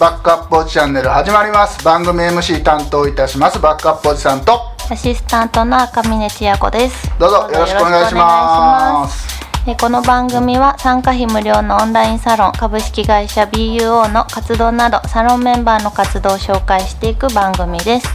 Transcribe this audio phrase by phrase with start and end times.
[0.00, 1.84] はいバックアップおじチャンネル始まります。
[1.84, 3.60] 番組 MC 担当いたします。
[3.60, 4.58] バックアップおじさんと
[4.90, 7.10] アシスタントの赤嶺千也子です。
[7.18, 9.28] どうぞよろしくお願いします。
[9.66, 18.08] えこの番組は参加費無料のオンラインサロン株式会社 BUO の活動などサロンメンバーの活動を紹介していく番組です。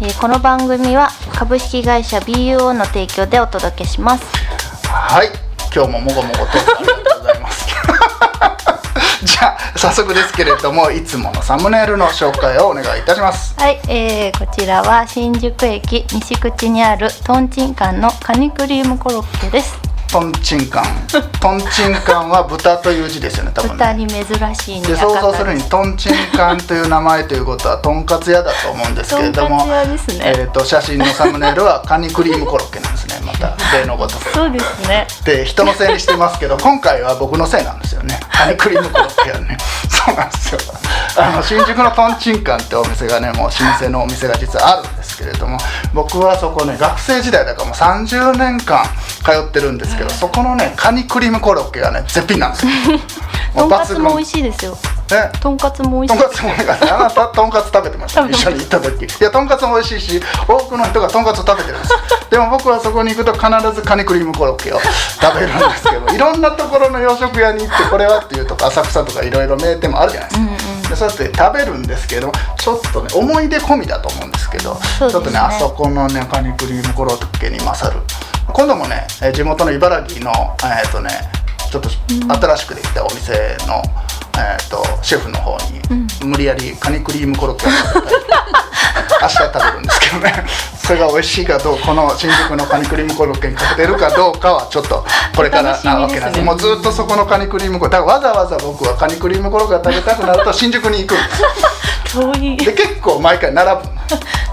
[0.00, 4.24] えこの番組は株式会社 BUO の提供でお届けします。
[4.86, 5.28] はい。
[5.74, 6.99] 今日ももごもごと
[9.22, 13.54] じゃあ早速ですけれどもいつものサムネイルの紹介をお願いいたします。
[13.58, 19.89] はい、えー、こちらは新宿駅西口にあるとんちんかんのカニクリームコロッケです。
[20.10, 20.84] トンチンカン。
[21.40, 33.56] トンチンカンは豚という字ですよね多分豚ねに珍しいにで想像するにトンチンカンという名前ということはとんかつ屋だと思うんですけれどもえー、と写真のサムネイルはカニクリームコロッケなんですねまた。
[33.76, 34.32] 例のごとく。
[34.32, 35.06] そうですね。
[35.24, 38.18] で人のせいにしてますけど今回は僕のせいなんですよね。
[38.32, 39.56] カニクリームコロッケはね。
[39.88, 40.60] そうなんですよ
[41.16, 45.58] あの新宿のトンチンカンってお店がねもう老舗のお店が実はあるんですけれども
[45.92, 48.84] 僕はそこね学生時代だからもう30年間
[49.24, 52.72] 通ってるんですけどそこのねカニクリームコロッケがね絶品なんですよ。
[53.54, 54.78] とんかつも美味いしいですよ。
[55.10, 56.26] ねとんかつも美と味しい。
[56.26, 56.90] んかつも美味しい。
[56.90, 58.22] あなたとんかつ食べてました。
[58.22, 59.04] ね一緒に行った時。
[59.04, 61.92] いやとんかつも美味しいし多くの人がとんかつを食べてるんです。
[61.92, 61.98] よ
[62.30, 64.80] でも僕はそこに行くと必ずカニクリームコロッケを
[65.20, 74.80] 食べるんですけどいろんなところの洋食屋に行ってこれはっていうとか浅草とかいろいろ名店もあるじゃないですか、でそうやって食べるんですけどちょっとね思い出込みだと思うんですけどね。
[74.98, 78.00] ちょっとねあそこのねカニクリームコロッケに勝る。
[78.52, 80.32] 今度もねえー地元の茨城の
[80.64, 81.10] えっ、とね
[81.70, 83.32] ちょっと新しくできたお店
[83.68, 83.80] の、
[84.36, 85.80] えー、とシェフの方に、
[86.26, 88.16] 無理やりカニクリームコロッケを食べたり
[89.22, 90.44] 明日食べるんですけどね
[90.90, 95.04] それが美味しいかどうこの新宿のカニクリームコロッケにかけてるかどうかはちょっと
[95.36, 96.40] これからなわけなんです。
[96.40, 96.44] ね。
[96.44, 101.14] もうずっとそこのカニクリームコロッケだからわざわざ僕はカニクリームコロッケが食べたくなると新宿に行く。
[101.14, 101.22] んで
[102.10, 102.56] す遠い。
[102.56, 103.88] で結構毎回並ぶ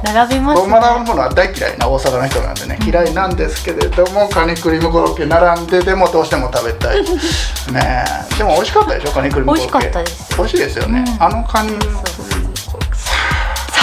[0.03, 7.01] 並びます僕も並ぶものは大嫌いな大阪の人なんでね嫌いなんですけれどもカニクリームコロッケ並んででもどうしても食べたい。
[7.73, 8.37] ねえ。
[8.37, 9.79] でも美味しかったでしょカニクリームコロッケ。
[9.79, 10.37] 美味しかったです。
[10.37, 11.71] 美味しいですよね、あのカニ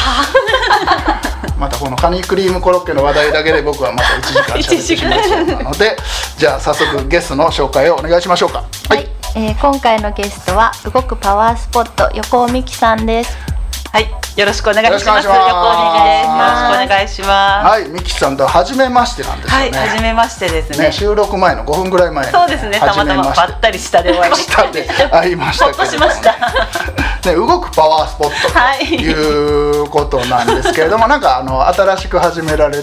[1.59, 5.97] またこのカニクリームコロッケの話題だけで僕はまた1時間喋ってしまいそうなので
[6.37, 8.65] じゃあ早速ゲストの紹介をお願いしましょうか。
[8.89, 13.55] はい、えー今回のゲストは動くパワースポット横尾美希さんです。
[13.95, 14.99] はい、よろしくお願いします。
[14.99, 15.39] よろしくお願いします。
[15.39, 16.27] 横尾美希です。
[16.27, 17.69] よろしくお願いします。
[17.69, 17.89] はい。
[17.91, 20.87] ミキさんと初めましてなんですよはい、ね、初めましてですね。
[20.87, 27.14] ね収録前の5分ぐらい前にそうですね、たまたまばったり下でお会いした で会いましたけれどもほっとしました。
[27.29, 28.87] ね、動くパワースポットはい。
[28.87, 32.83] ということなんですけれども、なんかあの新しく始められ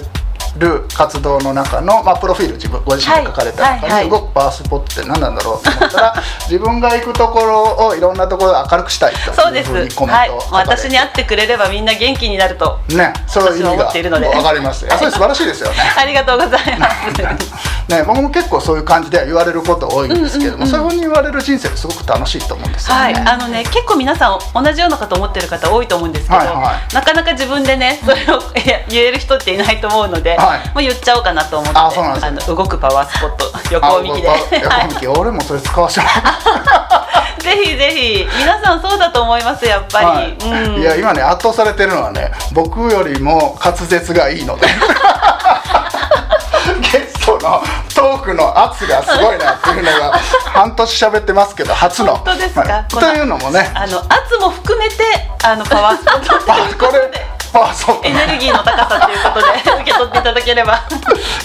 [0.58, 6.14] る活動の中の、まあ、プロフィール自分ご自身で書かれた中に、はいはいはい動くパワースポットって何なんだろうと思ったら
[6.50, 9.70] 自分が行くところをいろんなところで明るくしたいとそうです。
[9.70, 12.80] いうふうにコメンはいトを、書かれて、私に会ってくれればみんな元気になると。
[12.90, 15.76] ね、そういう意味ているのでが分かりますいやそれ素晴らしいですよね。
[15.98, 17.92] ありがとうございます。
[17.92, 23.02] ね、僕も結構そういう感じでは言われること多いんですけども、そういうふうに言われる人生すごく楽しいと思うんですよね。
[23.02, 28.42] はい、あのね、結構皆さん同じようなこと思ってる方多いと思うんですけど、はいはなかなか自分でね、それを
[28.90, 30.41] 言える人っていないと思うので、はい
[30.74, 36.08] もう言っちゃおうかなと思って、あそうなんですの動くパワースポット横尾美希で、横尾美希俺もそれ使わせて
[37.42, 38.28] ぜひぜひ。
[38.38, 40.38] 皆さんそうだと思いますやっぱり、はい。
[40.76, 40.82] うん。
[40.82, 44.68] いや今ね圧倒されてるのはね僕よりも滑舌がいいので。
[46.92, 47.62] ゲストの
[47.96, 50.12] トークの圧がすごいなっていうのが
[50.54, 52.16] 半年喋ってますけど初の。
[52.16, 52.62] 本当ですか？
[52.62, 52.86] はい。
[52.90, 53.72] というのもね。
[53.74, 54.96] あの圧も含めて
[55.44, 56.20] あのパワースポッ
[56.78, 60.82] ト これであそうエネルギーの高さということで受け取っていただければ。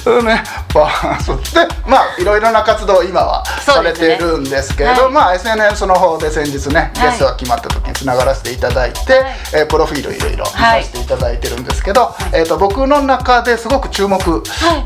[0.04, 0.42] そうね、
[0.74, 1.36] まあ、そう。
[1.38, 5.12] でまあいろいろな活動を今はされてるんですけれど、はい。
[5.12, 7.10] まあ SNS の方で先日ねはい。
[7.10, 9.24] ゲストが決まった時につながらせていただいて、はい。
[9.54, 14.18] えープロフィールいろいろ見さはいせていただいてるんですけど、えー、と僕の中ですごく注目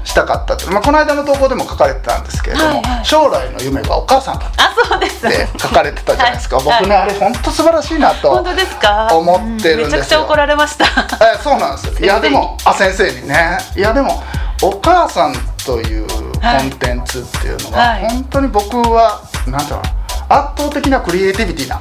[0.04, 0.64] したかったと。
[0.64, 0.68] い。
[0.68, 3.04] う、まあ、この間の投稿でも書かれてたんですけれども、はいはい。
[3.04, 5.20] 将来の夢がお母さんだっあそうです。
[5.28, 6.64] て書かれてたじゃないですか、はい。
[6.64, 9.08] 僕ね、はいあれ本当素晴らしいなと本当ですか？
[9.12, 9.76] 思ってるんですよ。
[9.86, 10.84] めちゃくちゃ怒られました
[11.20, 11.92] えそうなんですよ。
[11.98, 13.58] いやでもあ先生にね。
[13.76, 14.22] いやでも
[14.62, 15.34] お母さん
[15.64, 16.16] というコ
[16.64, 18.00] ンテンツっていうのは、はい。
[18.08, 19.80] 本当に僕はなんていう
[20.28, 21.80] 圧倒的なクリエイティビティな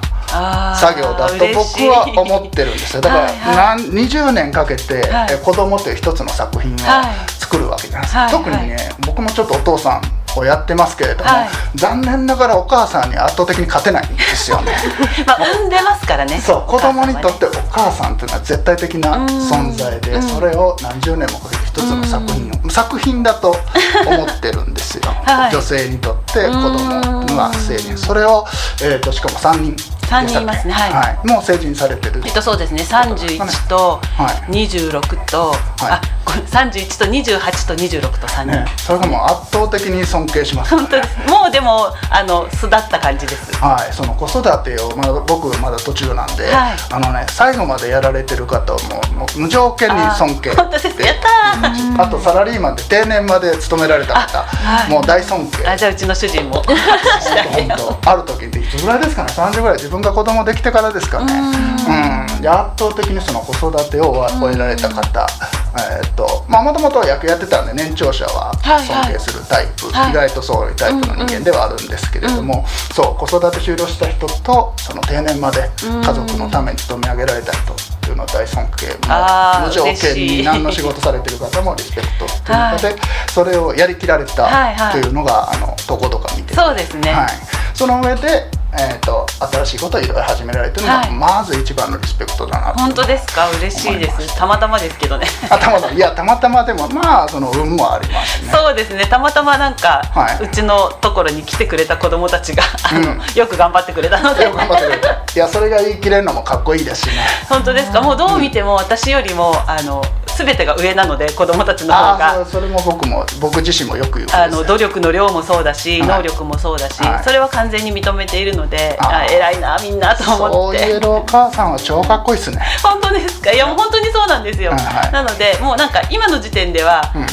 [0.76, 3.02] 作業だと僕は思ってるんですよ。
[3.02, 3.56] だから、はいはい。
[3.56, 5.28] なん20年かけて、はい。
[5.32, 7.06] え子供という一つの作品をはい。
[7.40, 8.32] 作るわけじゃないですか、はい。
[8.32, 10.02] 特にね僕もちょっとお父さん
[10.38, 11.50] をやってますけれども、はい。
[11.76, 14.76] 残念ながらお母さんに圧倒的に勝てないんですよね。
[15.26, 16.40] まあ産んでますからね。
[16.40, 20.22] そう子供にとおってお母さんっていうのは絶対的な存在でうん。
[20.22, 23.56] それを何十年もかけて一つの作品を作品だと
[24.08, 25.52] 思ってるんですよ、はい。
[25.52, 28.46] 女性にとって子供は成人それを、
[28.82, 30.74] えー、としかも3人三人いますね。
[30.74, 31.28] はい。
[31.28, 32.82] もう成人されてるえっとそうですね。
[32.84, 34.68] 31とはい。
[34.68, 35.58] 26と、はい。
[35.92, 38.66] あごめん31と28と26と3人、ね。
[38.78, 41.30] それがもう圧倒的に尊敬します本当です。
[41.30, 43.56] もうでもあの巣立った感じです。
[43.56, 46.78] はい、その子育てをまだ僕まだ途中なんで、はい。
[46.92, 50.50] あのね最後までやられてる方をもうもう無条件に尊敬。
[50.56, 52.02] 本当ですやったー。
[52.04, 54.92] あとサラリーマンで定年まで勤められた方、あはい。
[54.92, 55.68] もう大尊敬。
[55.68, 56.64] あじゃあうちの主人も。
[56.66, 58.10] 本当。
[58.12, 61.34] ある時っていつぐらいですかね？30ぐらい自分が子供できてからですかね。
[61.34, 62.42] うん。
[62.42, 65.28] で圧倒的にその子育てを終えられた方。
[65.70, 68.86] えーっとまあもともと野球やってたんで年長者ははいはい。
[68.86, 70.12] 尊敬するタイプ、はい。
[70.12, 78.98] 意外とそういうタイプの人間ではあるんですけれども、そう子育て終了した人とその定年まで家族のために勤め上げられた人っていうのは大尊敬。
[79.08, 82.96] あー無条件に何の仕事されてる方もリスペクトっていう中で、
[83.32, 85.02] それをやりきられたはいはい。
[85.02, 87.30] というのが、あのどことか見てそうですね、はい、
[87.76, 91.12] その上で、えー、と新しいことをいろいろ始められてるのが、はい。
[91.12, 92.80] まず一番のリスペクトだなと。
[92.80, 93.50] 本当ですか？
[93.52, 94.38] 嬉しいです。
[94.38, 95.26] たまたまですけどね。
[95.50, 95.94] あたまたま。
[95.94, 98.52] いやたまたまでもまあその運もありますしね。
[98.52, 99.06] そうですね。
[99.08, 100.44] たまたまなんか、はい。
[100.46, 103.22] うちのところに来てくれた子供たちがあの、うん。
[103.36, 104.44] よく頑張ってくれたので。
[104.44, 105.14] よく頑張ってくれた。
[105.14, 107.14] いやそれが言い切れるのもかっこいいですしね。
[107.50, 108.02] 本当ですか？
[108.02, 110.04] もうどう見ても私よりもあの
[110.46, 112.46] 全てが上なので子供たちの方が。
[112.46, 116.10] そそれも僕も僕自身もよく言うあの努力の量もそうだし、はい。
[116.20, 117.24] 能力もそうだし、はい。
[117.24, 120.80] それは完全に認めているのでああ偉いなみんなと思って。
[120.80, 122.62] そう言えるお母さんは超かっこいいですね。
[122.82, 123.52] 本当ですか？
[123.52, 124.72] いやもう本当にそうなんですよ、
[125.12, 127.24] なのでもうなんか今の時点では、うん。
[127.24, 127.28] あ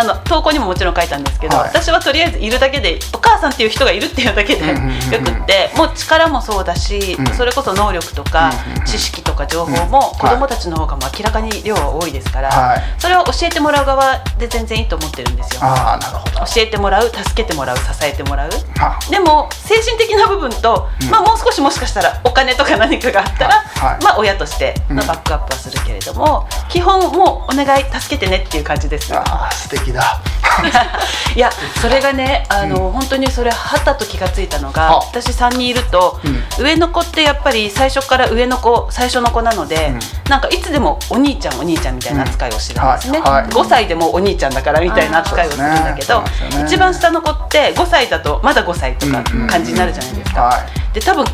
[0.00, 1.68] あの投稿にももちろん書いたんですけど、はい。
[1.68, 7.26] 私はとりあえずいるだけでお母さんっていう人がいるっていうだけでよくってもう力もそうだし、うん。
[7.34, 8.50] それこそ能力とか、
[8.86, 10.18] 知識とか情報もうん。
[10.18, 13.00] 子どもたちの方が明らかに量は多いですから、はい。
[13.00, 15.60] それを教えてもらう側で全然いいと思ってるんですよ。
[15.62, 16.32] ああなるほど。
[16.46, 18.50] 教えてもらう助けてもらう支えてもらう。
[18.50, 21.10] はでも精神的な部分と、うん。
[21.10, 23.92] まあ、もう少しもしかしたらお金とか何かがあったら、はい。
[23.92, 24.04] はい。
[24.04, 25.06] まあ、親としてのうん。
[25.06, 29.18] バックアップはするけれども、基本もうお願い助けてねっていう感じですよ。
[29.20, 30.20] ああ素敵だ。
[31.34, 31.50] いや
[31.80, 36.20] それがねあの、本当にそれはたと気がついたのがは私3人いると、
[36.58, 40.30] う上の子ってやっぱり最初から上の子最初の子なので、うん。
[40.30, 43.50] なんかいつでもお兄ちゃんお兄ちゃんみたいな扱いをしてるんですね、うんはいはい。
[43.50, 46.64] 5歳でもお兄ちゃんだからみたいな扱いをするんだけど、あーそうですね。
[46.66, 50.42] 一番下の子って5歳だとまだ5歳とか感じになるじゃないですか。
[50.42, 50.94] はい。
[50.94, 51.24] で多分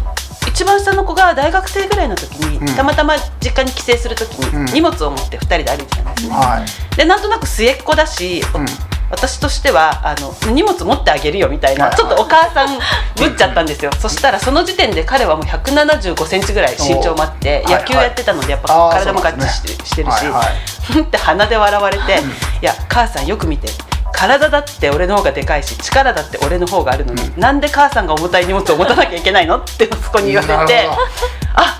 [0.48, 2.66] 一番下の子が大学生ぐらいの時に、うん。
[2.74, 4.64] たまたま実家に帰省する時うん。
[4.66, 6.96] に荷物を持って2人で歩いてたんですね、はい。
[6.96, 8.42] でなんとなく末っ子だし、
[9.10, 12.78] 私としてはあの荷物持ってあげるよみたいな、ちょっとお母さん
[13.16, 20.24] ぶっちゃったんですよ、そしたらその時点で彼はもう1 7 5センチぐらい身長もあって野球やってたのでやっぱ体もガッして,、してるし、
[20.92, 22.20] ふんって鼻で笑われて
[22.60, 23.68] 「いや母さんよく見て
[24.12, 31.02] 体だって俺の方がでかいし力だって俺の方があるのに、なんで母さんが重たい荷物を持たなきゃいけないの?」って息子に言われてなるほど
[31.56, 31.78] 「あ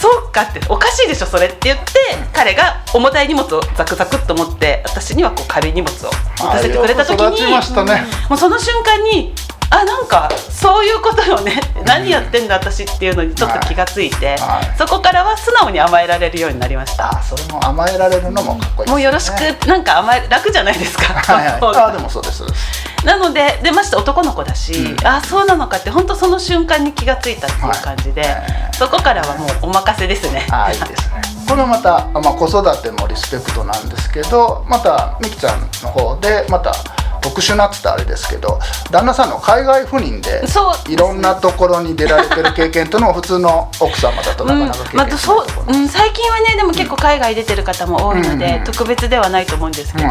[0.00, 1.84] そうか」って「おかしいでしょそれ」って言って
[2.32, 7.46] 彼が重たい荷物をザクザクっと持って私にはこう軽い荷物を持たせてくれた時に
[7.84, 8.06] ね。
[8.28, 9.34] もうその瞬間に
[9.70, 11.60] あなんかそういうことよね。
[11.84, 14.38] 何やってんだ私っていうのにちょっと気がついて、はい。
[14.38, 14.74] はい。
[14.78, 17.18] そこからは素直に甘えられるようになりました。
[17.18, 18.92] あそれも甘えられるのもかっこいいね。
[18.92, 21.12] もうよろしくなんか甘え楽じゃないですか。
[21.12, 22.44] はい あでもそうです
[23.04, 25.06] なのででまして男の子だし、うん。
[25.06, 28.74] あそうなのかって本当その瞬間に気がついたっていう感じで、はい。
[28.74, 30.46] そこからはもうお任せですね。
[30.50, 31.22] あいいですね。
[31.48, 36.72] これはまた、まあ、子育てもリスペクトなんですけどまたみきちゃんの方でまた
[37.22, 38.58] 特殊なっつったらあれですけど
[38.90, 40.42] 旦那さんの海外赴任で
[40.88, 50.10] いろんなところに出られてる経験というのは普通の奥様だとなかなか経験しないとそうころうん、最近はねでも結構海外出てる方も多いので、うん特別ではないと思うんですけど、うん。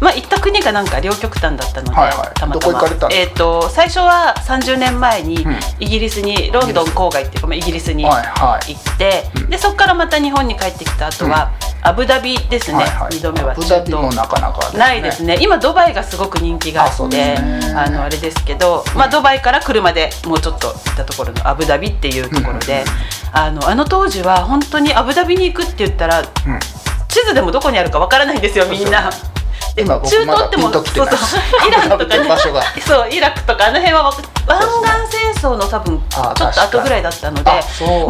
[0.00, 2.72] まあ行った国がなんか両極端だったので、はいはいたまたま。
[2.72, 5.56] どこ行かれたんですえっ、と最初は30年前にうん。
[5.80, 11.52] イギリスにロンドン郊外っていうかまあイギリスに行って、でそこからまた日本に帰ってきた後は、
[11.82, 13.10] アブダビですね、はいはい。
[13.10, 13.52] 2度目は。
[13.52, 14.78] アブダビもなかなかね。
[14.78, 15.38] ないですね。
[15.40, 17.36] 今ドバイがすごく人気があって
[17.76, 22.84] あのあれですけど、まあ、ドバイから車でもうちょっと行ったところのアブダビっていうところで、
[23.32, 26.26] あのあの当時は本当にアブダビに行くって言ったらうん。
[27.08, 29.10] 地図でもどこにあるかわからないんですよみんな。
[29.76, 30.16] で今東
[30.46, 31.06] ってもまだピンときてな
[31.68, 32.24] イランとかね。
[32.80, 34.12] そうイラクとかあの辺はわ
[34.46, 34.60] 湾
[35.10, 37.50] 岸戦争の多分ちょあっと後ぐらいだったので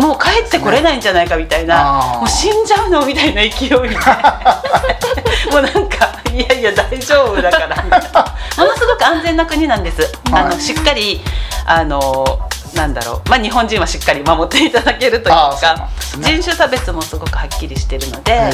[0.01, 3.77] もう帰ってこれないんじゃないかみたいなもう死んじゃうのみたいな勢いで。
[5.51, 7.83] もうなんかいやいや大丈夫だから。
[7.83, 8.25] みたいな
[8.59, 10.45] ものすごく安全な国なんです、あはい。
[10.45, 11.21] のしっかり
[11.65, 12.39] あの
[12.77, 16.23] なんだろう、まあ、日本人はしっかり守っていただけるというかね。
[16.23, 18.51] 人種差別もすごくはっきりしてるので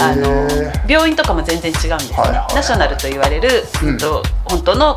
[0.00, 0.48] あの
[0.88, 3.98] 病院とかも全然違うんですね、はいはいはいナショナルと言われる、うん。
[4.44, 4.96] 本当の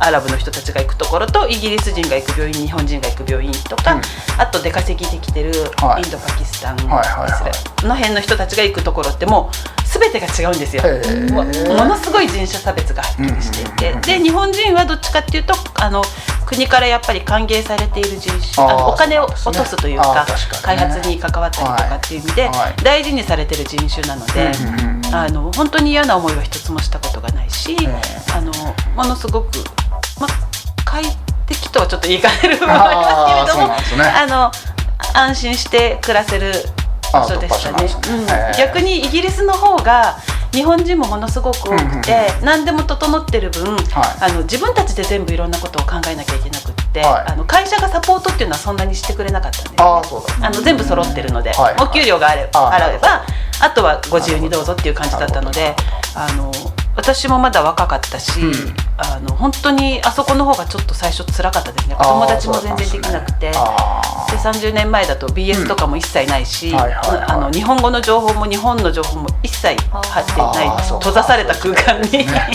[0.00, 4.02] アラブの人たちが行くところとイギリス人が行く病院日本人が行く病院とか、うん。
[4.38, 10.82] あと出稼ぎできてるインドはいパキスタン、の辺の人たちが行くところってもう全てが違うんですよ。
[11.32, 16.02] もものすごい人種差別がはっきりしていて、で日本人はどっちかっていうとあの
[16.46, 22.82] 国からやっぱり歓迎されている人種あのお金を落とすというあかー確か開発に関わったりとかっていう意味で、はい。
[22.82, 24.52] 大事にされてる人種なので、
[25.12, 27.76] あの本当に嫌な思いは一つもしたことがないし、
[28.34, 28.52] あの
[28.94, 29.48] ものすごく、
[30.20, 30.26] ま、
[30.84, 31.02] 快
[31.46, 34.18] 適とはちょっと言い換える部分はありますけれどもあね。
[34.18, 34.52] あの
[35.14, 36.52] 安心して暮らせる
[37.12, 37.84] 場所でしたね。
[37.84, 37.90] ね。
[38.52, 38.58] うん。
[38.58, 40.16] 逆にイギリスの方が
[40.52, 47.32] 日本人もものすごく多くて、何でも整ってる分、あの自分たちで全部いろんなことを考えなきゃいけなくって、はい。
[47.32, 50.02] あの会社がサポートっていうのはそんなにしてくれなかったんです、ね、あ
[50.42, 53.24] あの全部揃ってるので、はいお給料があれあー払えば
[53.60, 55.74] あとはご自由にどうぞっていう感じだったので
[56.14, 56.50] あの
[56.98, 58.52] 私もまだ若かったし、うん。
[58.96, 61.96] あの本当にあそこの方がちょっと最初辛かったですね。
[61.96, 63.52] 友達も全然できなくて。
[63.54, 66.74] あで30年前だと BS とかも一切ないし、
[67.52, 71.06] 日本語の情報も日本の情報も一切入ってないあーそうか。
[71.06, 72.50] 閉ざされた空間に、ーね。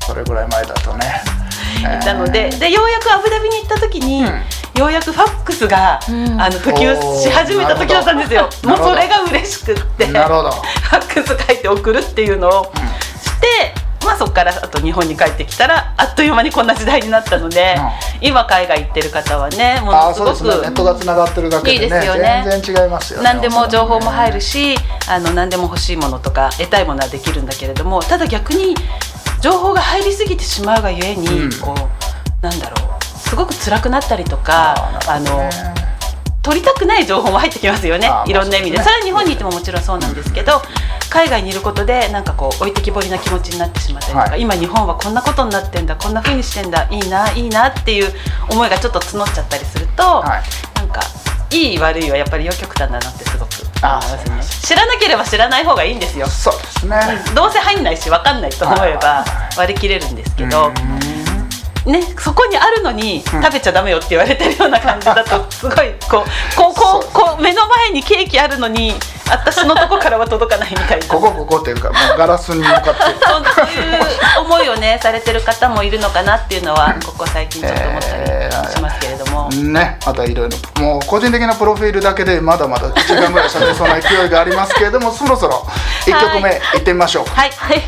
[0.00, 1.22] それぐらい前だとね。
[1.80, 4.44] いたのででようやくアブダビに行った時に、うん。
[4.78, 6.40] ようやくファックスが、うん。
[6.40, 8.48] あの普及し始めた時だったんですよ。
[8.62, 10.06] もうそれが嬉しくって。
[10.08, 10.50] なるほど。
[10.52, 12.72] ファックス書いて送るっていうのを
[13.22, 13.74] して、
[14.06, 17.76] まあ、そこからあと日本に帰ってきたらあっという間にこんな時代になったので、
[18.20, 20.50] 今海外行ってる方はねもああのすごくすね。
[20.50, 22.44] ネットがつながってるだけでねいいですよね。
[22.46, 23.24] 全然違いますよね。
[23.24, 24.76] 何でも情報も入るし
[25.08, 28.74] あの何でも欲しいものとか得たいものはできるんだけれどもただ逆に
[29.40, 31.50] 情報が入りすぎてしまうがゆえに、うん。
[31.60, 34.74] こうなんだろうすごく辛くなったりとか
[35.08, 35.50] あのね。
[36.42, 38.08] 取りたくない情報も入ってきますよね。
[38.28, 40.62] いろんな意味で、それは日本にいてももちろんそうなんですけど、
[41.16, 44.40] 海外にいることでなんかこう置いてきぼりな気持ちになってしまったりとか、はい。
[44.42, 48.12] 今日本はこんなことになってんだこんな風にしてんだいいないいなっていう
[48.50, 50.78] 思いがちょっと募っちゃったりすると、はい。
[50.78, 51.00] なんか
[51.50, 54.66] いい悪いはやっぱり両極端だなってすごく思いあますね。
[54.68, 56.26] 知らなければ知らない方がいいんですよ。
[56.26, 57.00] そうですね。
[57.34, 59.24] どうせ入んないし分かんないと思えばは
[59.56, 60.74] 割り切れるんですけど、うん
[61.86, 68.92] ね、そこにあるのに食べちゃダメよって言われてるような感じだとすごいこうこうこうこう目の前にケーキあるのに
[69.30, 71.06] 私のとこからは届かないみたいな。
[71.06, 72.90] ここここっていうかもうガラスに向かって。
[73.26, 73.98] そうい
[74.40, 85.66] う思いをねされてる方もいるのかなっていうのはここ最近ちょっと思ったりしますけれども、ねまたいろいろもう個人的なプロフィールだけでまだまだ1時間ぐらい喋りそうな勢いがありますけれどもそろそろ
[86.04, 86.78] 1曲目い。
[86.78, 87.24] ってみましょう。
[87.24, 87.50] か、はい。
[87.56, 87.82] はい、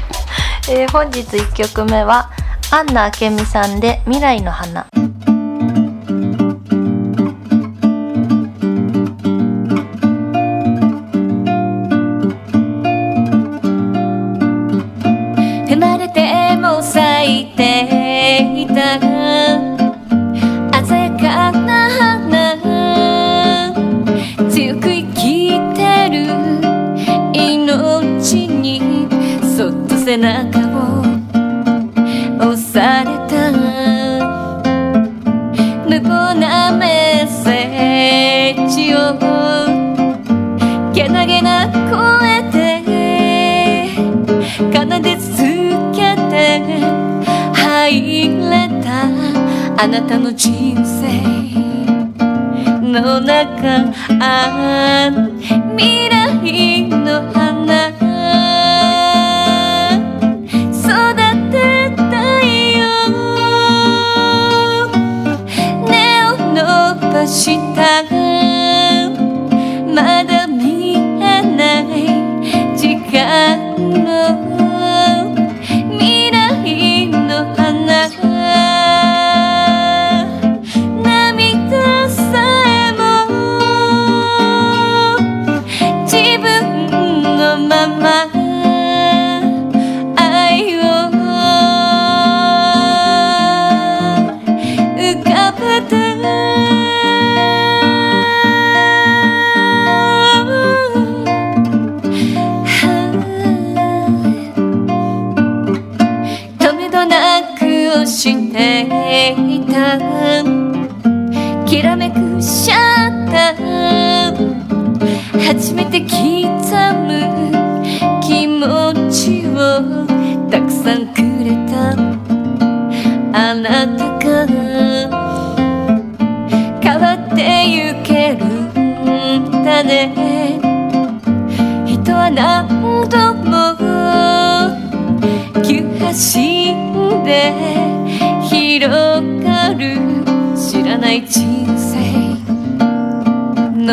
[0.69, 2.31] えー本日1曲目は
[2.70, 4.98] アンナ明美さんで未来の花。
[49.80, 51.23] あなたの人生。
[52.82, 55.12] の中あ
[55.76, 57.90] 未来の花。
[60.73, 61.14] 育
[61.52, 62.82] てたいよ。
[65.87, 65.92] 根
[66.26, 66.58] を伸
[67.12, 67.67] ばして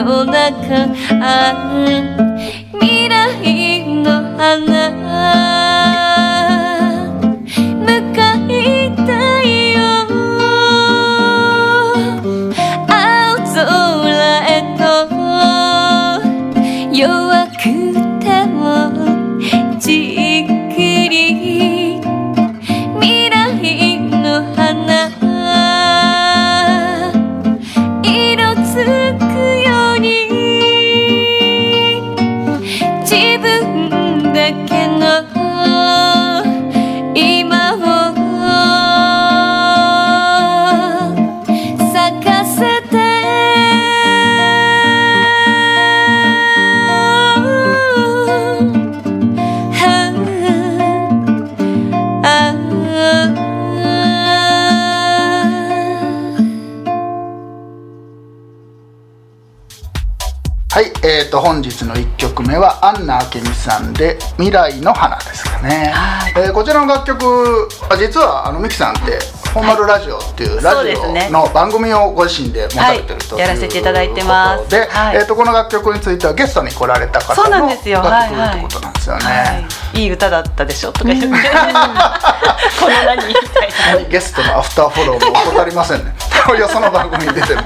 [0.03, 2.24] の中未
[61.45, 66.33] 本日の1曲目はアンナ明美さんで「未来の花」ですかね、はい。
[66.37, 69.19] えーこちらの楽曲あ実はあのミキさんって
[69.55, 74.69] 「本丸ラジオ」っていうラジオの番組をご自身で持たれてるとやらせていただいてます。
[74.69, 75.15] で、はい。
[75.15, 77.99] えー、とこの楽曲についてはゲストに来られた方のんですよ。
[77.99, 79.23] 楽曲はいはいってことなんですよね。
[79.23, 80.05] はい、い。
[80.07, 80.11] い。
[80.11, 80.91] 歌だったでしょ？
[80.91, 81.27] とか言って。
[81.31, 81.39] この
[83.05, 83.95] 何みたいな。
[83.95, 86.13] はい、ゲストのアフターフォローも怠りませんね。
[86.53, 87.61] よその番組に出ても。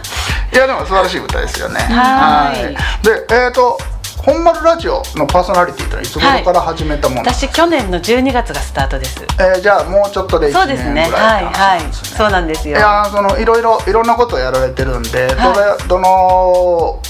[0.51, 1.79] いやでも素晴らしい歌ですよね。
[1.79, 3.05] はい。
[3.05, 3.79] で、えっ、と
[4.25, 7.51] 本丸ラジオのパーソナリティというのはいつ頃から始めたものなんですか？
[7.53, 9.21] 私去年の12月がスタートです。
[9.39, 11.03] えーじゃあもうちょっとで1そうですね。
[11.03, 11.81] 年ぐらはいいはい。
[11.93, 12.77] そうなんですよ。
[12.77, 17.01] いやーそのいろいろいろんなことをやられてるんで、どれどのを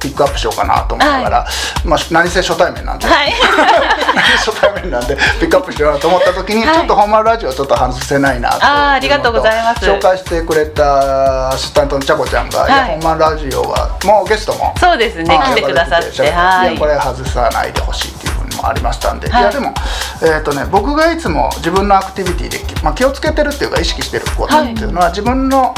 [0.00, 1.46] ピックアップしようかなと思いながら、
[1.84, 3.32] まあ何せ初対面なんで、はい。
[4.44, 6.74] 初対面なんでピックアップしようかなと思った時に、はい。
[6.76, 9.84] ちょっと本丸ラジオちょっと外せないなとあーありがとうございます。
[9.86, 15.38] 紹介してくれたアシスタントのちゃこちゃんが、本丸ラジオはもうゲストもそうですね。
[15.40, 16.06] あ来てくださって。
[16.10, 16.74] 呼ばれてはい。
[16.74, 19.42] やこれ外さないでほしいっていうふうにもありましたんで、はい。
[19.42, 19.74] い、やでも、
[20.22, 25.74] えーとね、僕がいつも自分のアクティビティで、まあ、気をつけてるっていうか意識してることっていうのは、自分の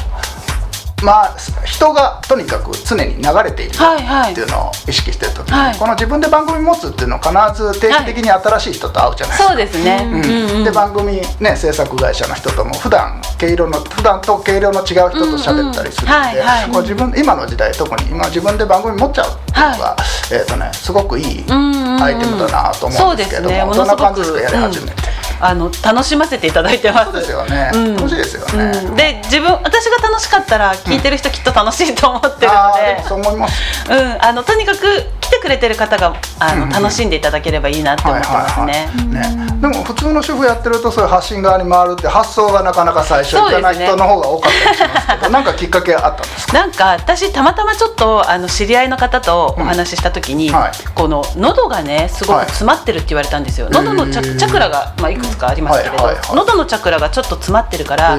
[1.03, 4.33] まあ人がとにかく常に流れているはいはい。
[4.33, 5.79] っていうのを意識してる時に、はい。
[5.79, 9.49] この自分で番組持つっていうのは必ず定期的に新しい人と会うじゃないですか。
[9.49, 10.59] そうですね、うん。
[10.59, 19.63] うんで番組ね制作会社の人とも普段毛色の普段と毛色の違う人と喋ったりするんで、うんうん自分今の時代特に今自分で番組持っちゃうってい。
[19.65, 19.97] うのが、
[20.33, 22.03] えっ、とねすごくいいんうんうん。
[22.03, 23.65] アイテムだなと思うんですけども、そうですね。
[23.65, 25.03] もそんなのすごく感じでやり始めて、
[25.41, 27.13] あの楽しませていただいてます。
[27.13, 27.97] そうですよね、うん。
[27.97, 28.95] 楽しいですよね、うん。
[28.97, 32.49] で自分私が楽しかったら聞いてる人きっと楽しいと思ってるので。
[32.49, 33.63] あーでも、そう思います。
[33.91, 34.81] うん、あのとにかく
[35.21, 36.69] 来てくれてる方があの、うん。
[36.73, 38.89] うん楽しんでいただければいいなって思ってますね。
[39.09, 39.23] ね。
[39.61, 46.53] でも普通の主婦やってるとそういう発信側に回るって発想がなかなか最初いかない人の方が多かったりしますけど、 なんかきっかけあったんですか？
[46.53, 50.55] なんか私たまたまちょっとあの知り合いの方とお話しした時に、うん。
[50.55, 50.71] はい。
[50.95, 58.19] この喉がねすごく詰まってるって言われたんですよ、喉のチャチャクラが、まあ、いくつかありますけれど、喉のチャクラがちょっと詰まってるから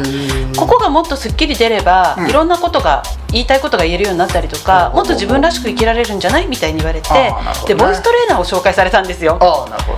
[0.55, 2.29] ここがもっとすっきり出れば、うん。
[2.29, 7.09] いろんなことが言いたいことが言えるようになったりとか、うんもっと自分らしく生きられるんじゃないみたいに言われて、
[7.67, 9.37] でボイストレーナーを紹介されたんですよ。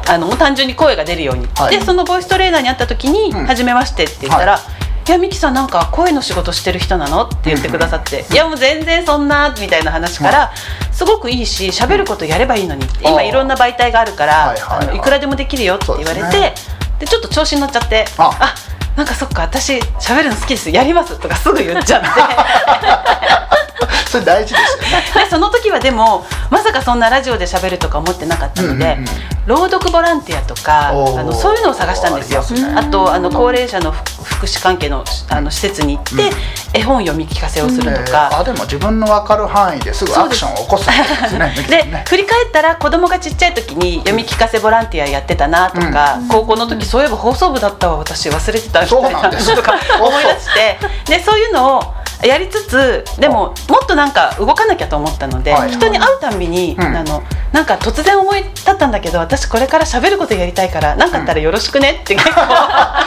[0.07, 1.77] あの単純に声が出るように、はい。
[1.77, 5.11] でそのボイストレーナーに会った時にうん「初めまして」って言ったら「はい。
[5.11, 10.51] やミキさんなんか声の仕事してる人なの?」って言ってくださって「いやもう全然そんな」みたいな話から、
[10.91, 12.85] すごくいいし喋ることやればいいのに。
[12.85, 16.53] って今いろんな媒体があるから、はいくらでもできるよって言われて
[17.01, 18.55] でで,、ちょっと調子に乗っちゃって「ああ
[18.95, 22.07] なんかそっか私喋るの好きですやります」とかすぐ言っちゃって。
[24.09, 25.03] それ大事ですよね。
[25.25, 29.07] でその時はでもまさかそんなラジオで喋るとか思ってなかったので、うんうんうん。
[29.47, 32.43] 朗読ボランティアとかあのそういうのを探したんですよ。
[32.75, 36.31] あとあの高齢者の福福祉関係のあの施設に行って、
[36.73, 38.39] 絵本読み聞かせをするとえーか。
[38.39, 40.93] あでも自分の分かる範囲ですぐアクションを起こすで
[41.29, 42.03] すねでね。
[42.07, 49.55] 振り返ったら子供がちっちゃい時に読み聞かせボランティアやってたなとか、高校の時そういえば放送部だったわ私忘れてたみたいなそうなんです。
[49.55, 56.81] とか思い出してでそういうのをやりつつでももっとなんか動かなきゃと思ったので、はい人に会うたんびに、うん。
[56.81, 63.05] あのなんか突然思い立ったんだけど私これから喋ることやりたいから何かあったらよろしくねって結構、 あ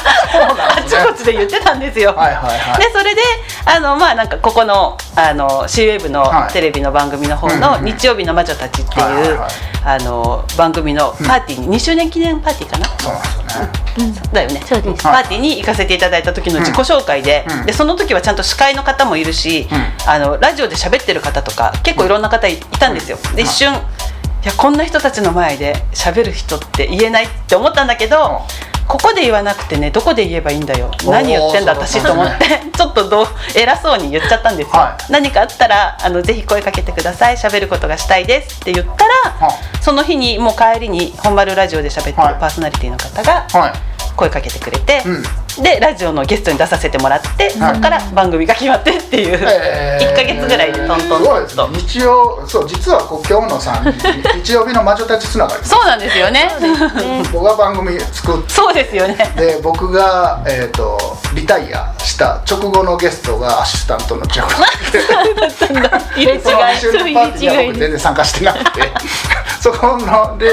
[0.85, 2.14] っちこちで言ってたんですよ。
[2.14, 2.79] はいはいはい。
[2.79, 3.22] でそれで
[3.64, 6.53] あのまあなんかここのあの C ウェーブのはい。
[6.53, 7.85] テレビの番組の方うんの「うん。
[7.85, 9.50] 日曜日の魔女たち」っていう、はいはいはい。
[9.87, 12.87] あの番組のパーティーに、2周年記念パーティーかな？
[12.98, 14.22] そうなんですよね。
[14.33, 14.61] だよね。
[15.03, 17.66] パーティーに行かせていただいた時の自己紹介で,、うん。
[17.66, 20.10] でその時はちゃんと司会の方もいるし、うん。
[20.10, 23.18] あのラジオで喋ってる方とか結構いろんな方いいたんですよ。
[23.34, 28.42] で一瞬いやこんな人たちの前で喋る人って言えないって思ったんだけど、
[28.86, 30.90] ここで言わなくてねどこで言えばいいんだよ。
[31.06, 32.44] 何言ってんだ私と思って
[32.76, 39.14] ちょっとどう偉そうに言っちゃったんですよ、は何かあったらあのぜひ声かけてください喋ることがしたいですって言ったら、
[39.48, 42.34] はその日にもう帰りに本丸ラジオで喋ってるはい。
[42.38, 43.72] パーソナリティの方がはい。
[44.14, 45.22] 声かけてくれて、うん
[45.62, 51.00] でラジオのゲストに出させてもらって、そこから番組が決まってっていう、えー1か月ぐらいでトントン。
[51.00, 51.62] すごいですね。
[51.64, 51.68] と。
[51.68, 53.82] 日曜そう実はこう今日のさ
[54.42, 55.64] 日曜日の魔女たちつながり。
[55.64, 56.50] そうなんですよね。
[57.32, 59.14] 僕が番組作っ そうですよね。
[59.36, 64.54] て僕が、えー、とリタイアした直後のゲストがアシスタントの千代子
[66.16, 68.92] 入れ違いその一緒のパーティーには僕全然参加してなくて。
[69.64, 70.50] そこので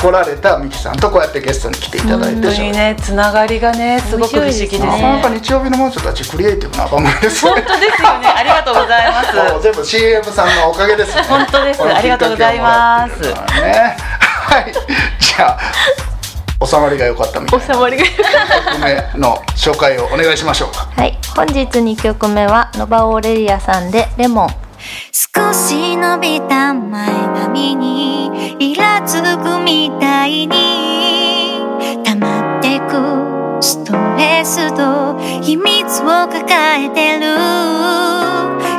[0.00, 2.46] 来られたミキさんとこうやってゲストに来ていただいて。
[2.46, 5.02] 本当にねつながりがねすごく不思議ですなかね。
[5.02, 7.50] なか日曜日の魔女たちクリエイティブな番組ですね。
[7.52, 8.28] 本当ですよね。
[8.28, 9.62] ありがとうございます。
[9.62, 11.22] 全部 CM さんのおかげですね。
[11.28, 13.20] 本当ですありがとうございます。
[13.22, 13.96] ね。
[14.48, 14.72] はい。
[15.20, 15.58] じゃ
[16.60, 17.64] あ収まりが良かったみたいな。
[17.66, 18.78] 収まりが1曲
[19.14, 21.18] 目の紹介をお願いしましょうかはい。
[21.36, 24.48] 本日2曲目はノバオーレリアさんでレモン。
[25.12, 30.87] 少し伸びた前髪にイラつくみたいに
[34.18, 37.38] レスと秘密を抱えてる。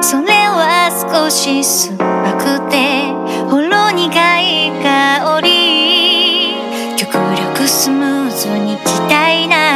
[0.03, 2.75] それは少し酸っぱくて
[3.49, 4.05] ほろ苦
[4.41, 6.55] い香り。
[6.97, 9.68] 極力スムーズにきたいない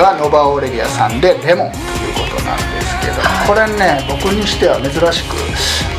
[0.00, 5.36] 2曲目はノバオレリアさんで「レモン」ということなんですけど、これね僕にしては珍しく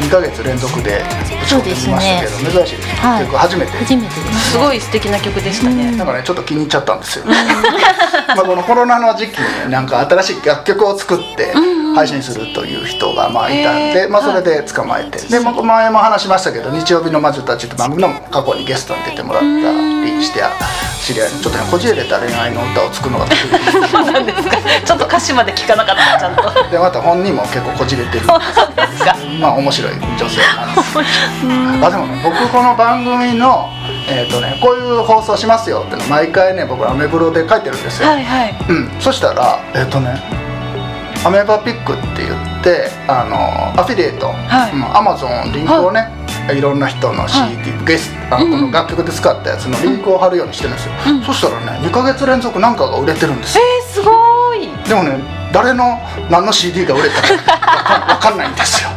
[0.01, 1.03] 2ヶ月連続で
[1.43, 3.19] 打ち込んでみましたけど、珍しいです、はい。
[3.21, 3.71] 結構初めて。
[3.77, 6.07] 初めてですすごい素敵な曲でしたね、なん。
[6.07, 11.53] かねちょっと気に入っちゃったんですよ、 まあこのコロナの時期にねなんか新しい楽曲を作って
[11.93, 20.41] 配信するという人がまあいたんで、まあ、それで捕まえて、で僕前も話しましたけど「日曜日の魔女たち」って番組の過去にゲストに出てもらったりして
[21.01, 28.39] 知り合いちょっとねこじれれた恋愛の歌を作るのが得意そうなんですかちょっと歌詞まで聞かなかったちゃんとでまた本人も結構こじれてるそう
[28.75, 30.97] ですかまあ面白い女性なんです
[31.85, 33.69] あでもね僕この番組の
[34.09, 37.47] えーとね、こういう放送しますよっての毎回ね僕アメブロで。
[37.47, 40.40] 書いてるんですよ、はいはいうん、そしたらえっ、とね
[41.23, 46.09] アメーバピックって言ってあのアフィリエイト、アマゾンリンクをね、
[46.51, 53.63] い、ろんな人の CD、ゲスあのこの楽曲で使ったやつのリンクを貼るようにしてるんですよ、そしたらね2ヶ月連続なんかが売れてるんですよ。
[53.63, 54.67] えー、すごい。
[54.89, 55.99] でもね誰の
[56.31, 58.89] 何の CD が売れたかわかんないんですよ。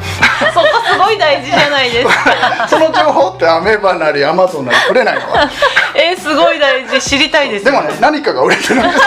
[0.55, 2.69] そこすごい大事じゃないですか。
[2.69, 5.51] その情報ってアメーバなりアマゾンなりくれないのは。
[5.95, 7.01] えー、すごい大事。
[7.03, 7.67] 知りたいです。
[7.67, 8.97] でもね何かが売れてるんです。
[8.97, 9.03] も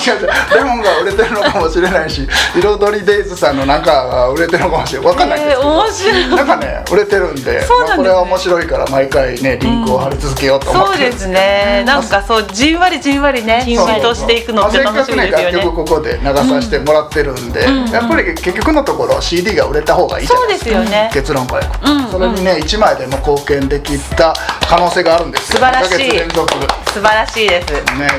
[0.00, 5.08] しかしてレモンが売れてるのかもしれないし彩りデイズさんのなんかが売れてるのかもしれない。
[5.08, 5.40] わかんない。
[5.40, 7.62] んですけど、えー、なんかね売れてるんで
[7.96, 11.04] これは面白いから毎回ねリンクを貼り続けようと思って。
[11.04, 11.84] るんそうですね。
[11.86, 15.52] なんかそうじんわりじんわりね浸透していくのって楽しみですよねまあせっかくね。
[15.52, 20.70] 楽曲ここで流させてもらってるんで、やっぱり結局のところ CD が売れた方がいいじゃないですか。
[20.70, 21.10] そうですよね。
[21.12, 22.10] 結論からうん。
[22.10, 24.34] それにね1枚でも貢献できた
[24.68, 25.58] 可能性があるんですよ。
[25.58, 25.94] 素晴らしい。
[25.94, 26.54] 2ヶ月連続。
[26.54, 27.66] ね素晴らしいです。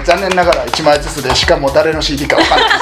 [0.06, 2.70] 残念ながら1枚ずつでしかも誰の CD か分かんない。
[2.70, 2.82] です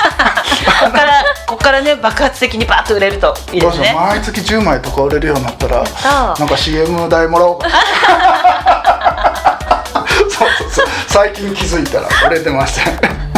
[0.80, 3.94] ここからここからね爆発的にバーッと売れるといいですね。
[3.96, 7.60] 毎月10枚とか売れるようになったらたなんか CM 代もらおう。
[7.60, 7.68] か
[10.30, 10.86] そうそうそう。
[11.08, 12.92] 最近気づいたら売れてました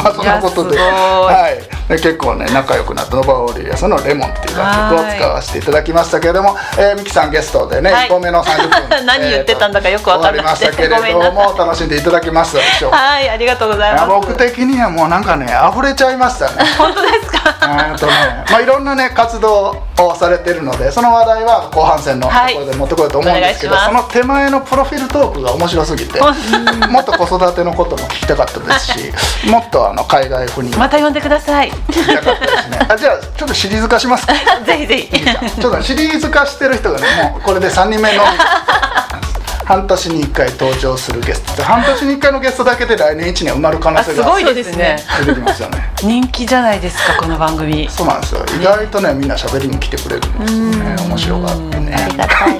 [0.03, 0.77] まあそんなことで。
[0.77, 1.59] はい、
[1.91, 3.15] で結構ね仲良くなった。
[3.15, 8.08] ノバオリアスの「レモン」っていう楽曲を使わせていただきましたけれども、えー、ミキさんゲストでね、はい。
[8.08, 12.91] 1本目の30分 何言ってたんだかよくわかりましたけれども楽しんでいただけましたでしょう。
[12.91, 14.06] かはいありがとうございます。
[14.08, 16.63] 僕的にはもうなんかね溢れちゃいましたね。
[16.77, 17.56] 本当ですか？
[17.62, 18.12] えーとね
[18.49, 22.54] まあ、いろんなね活動をされてるのでその話題は後半戦のとはい。
[22.54, 29.13] ころで持ってこようと思うんですけど、お願いその手前のプロフィールトークが面白すぎてもっと子育てのことも聞きたかったですし
[29.49, 30.77] もっとあの海外赴任。
[30.77, 34.25] また呼んでください聞きたかったですねあじゃあちょっとシリーズ化します。
[34.27, 34.33] か
[34.65, 35.61] ぜひぜひ。
[35.61, 38.23] ちょっとシリーズ化してる人がねもうこれで3人目の
[39.71, 41.63] 半年に1回登場するゲスト。
[41.63, 44.97] 半年に1回のゲストだけで来年1年埋まる可能性があすごいですね。
[45.25, 45.93] 出てきますよね。
[46.03, 47.89] 人気じゃないですかこの番組。
[47.89, 48.43] そうなんですよ。
[48.60, 50.95] 意外とねみんな喋りに来てくれるんですよね。
[51.07, 51.95] 面白がってね。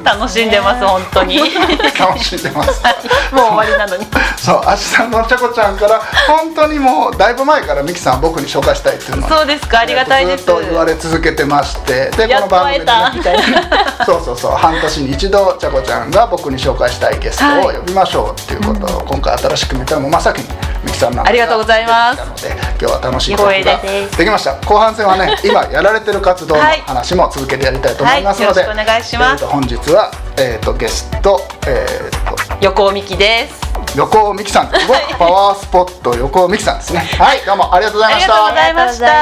[0.06, 1.38] 楽しんでます本当に。
[1.40, 2.82] も う楽しんでます。
[3.30, 4.08] 終わりなのに。
[4.38, 10.46] そう明日のちゃこちゃんから本当にもうだいぶ前からミキさん僕に紹介したいっていうのをそうですかありがたいです。
[10.46, 13.42] ずっと言われ続けてましてでやっと会えたみたいな。
[14.06, 17.20] そうそうそう半年に一度ちゃこちゃんが僕に紹介したい。
[17.20, 20.72] ゲストを呼びましょうっていうことを、今回新しく見たのも真っ先に。
[20.84, 33.62] ミキさんなんありがとうございますので今日は楽しいトークがですできました後半戦はね今やられてる活動の話も続けてやりたいと思いますので、はいよろしくお願いしますえー本日は、えー、とゲスト、えー、と横尾美希です
[33.98, 34.72] 横尾美希さん
[35.18, 39.14] パワースポット横尾美希さんですねはいどうもありがとうございましたありがとうござい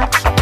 [0.00, 0.35] ました